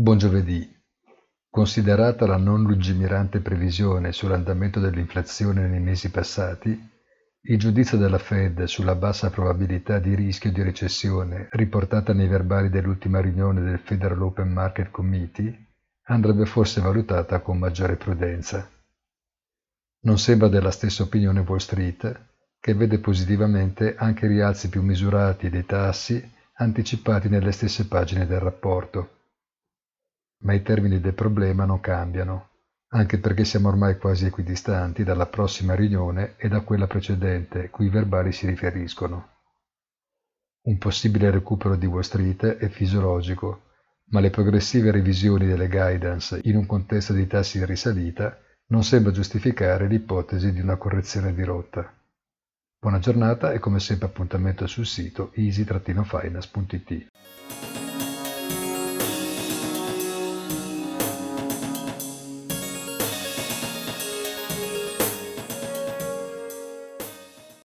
Buon 0.00 0.16
giovedì. 0.16 0.64
Considerata 1.50 2.24
la 2.24 2.36
non 2.36 2.62
lungimirante 2.62 3.40
previsione 3.40 4.12
sull'andamento 4.12 4.78
dell'inflazione 4.78 5.66
nei 5.66 5.80
mesi 5.80 6.12
passati, 6.12 6.88
il 7.40 7.58
giudizio 7.58 7.98
della 7.98 8.18
Fed 8.18 8.62
sulla 8.62 8.94
bassa 8.94 9.28
probabilità 9.30 9.98
di 9.98 10.14
rischio 10.14 10.52
di 10.52 10.62
recessione 10.62 11.48
riportata 11.50 12.12
nei 12.12 12.28
verbali 12.28 12.70
dell'ultima 12.70 13.20
riunione 13.20 13.60
del 13.60 13.80
Federal 13.80 14.22
Open 14.22 14.52
Market 14.52 14.92
Committee 14.92 15.66
andrebbe 16.02 16.46
forse 16.46 16.80
valutata 16.80 17.40
con 17.40 17.58
maggiore 17.58 17.96
prudenza. 17.96 18.70
Non 20.02 20.16
sembra 20.16 20.46
della 20.46 20.70
stessa 20.70 21.02
opinione 21.02 21.40
Wall 21.40 21.56
Street, 21.56 22.20
che 22.60 22.72
vede 22.72 23.00
positivamente 23.00 23.96
anche 23.96 24.28
rialzi 24.28 24.68
più 24.68 24.80
misurati 24.80 25.50
dei 25.50 25.66
tassi 25.66 26.24
anticipati 26.52 27.28
nelle 27.28 27.50
stesse 27.50 27.88
pagine 27.88 28.28
del 28.28 28.38
rapporto. 28.38 29.16
Ma 30.40 30.54
i 30.54 30.62
termini 30.62 31.00
del 31.00 31.14
problema 31.14 31.64
non 31.64 31.80
cambiano, 31.80 32.50
anche 32.88 33.18
perché 33.18 33.44
siamo 33.44 33.68
ormai 33.68 33.98
quasi 33.98 34.26
equidistanti 34.26 35.04
dalla 35.04 35.26
prossima 35.26 35.74
riunione 35.74 36.34
e 36.36 36.48
da 36.48 36.60
quella 36.60 36.86
precedente 36.86 37.70
cui 37.70 37.86
i 37.86 37.90
verbali 37.90 38.32
si 38.32 38.46
riferiscono. 38.46 39.36
Un 40.62 40.78
possibile 40.78 41.30
recupero 41.30 41.76
di 41.76 41.86
Wall 41.86 42.02
Street 42.02 42.44
è 42.44 42.68
fisiologico, 42.68 43.62
ma 44.10 44.20
le 44.20 44.30
progressive 44.30 44.90
revisioni 44.90 45.46
delle 45.46 45.68
guidance 45.68 46.40
in 46.42 46.56
un 46.56 46.66
contesto 46.66 47.12
di 47.12 47.26
tassi 47.26 47.58
in 47.58 47.66
risalita 47.66 48.38
non 48.68 48.84
sembra 48.84 49.12
giustificare 49.12 49.86
l'ipotesi 49.86 50.52
di 50.52 50.60
una 50.60 50.76
correzione 50.76 51.34
di 51.34 51.42
rotta. 51.42 51.92
Buona 52.80 52.98
giornata 52.98 53.52
e 53.52 53.58
come 53.58 53.80
sempre 53.80 54.06
appuntamento 54.06 54.66
sul 54.66 54.86
sito 54.86 55.32
easy-finance.it. 55.34 57.08